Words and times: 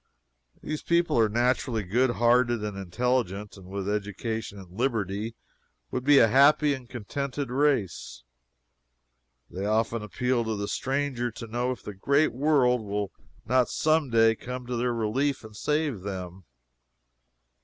These 0.63 0.81
people 0.81 1.19
are 1.19 1.29
naturally 1.29 1.83
good 1.83 2.09
hearted 2.09 2.63
and 2.63 2.75
intelligent, 2.75 3.55
and 3.55 3.67
with 3.67 3.87
education 3.87 4.57
and 4.57 4.71
liberty, 4.75 5.35
would 5.91 6.03
be 6.03 6.17
a 6.17 6.27
happy 6.27 6.73
and 6.73 6.89
contented 6.89 7.51
race. 7.51 8.23
They 9.51 9.63
often 9.67 10.01
appeal 10.01 10.43
to 10.45 10.55
the 10.55 10.67
stranger 10.67 11.29
to 11.29 11.45
know 11.45 11.69
if 11.71 11.83
the 11.83 11.93
great 11.93 12.33
world 12.33 12.81
will 12.83 13.11
not 13.45 13.69
some 13.69 14.09
day 14.09 14.33
come 14.33 14.65
to 14.65 14.75
their 14.75 14.91
relief 14.91 15.43
and 15.43 15.55
save 15.55 16.01
them. 16.01 16.45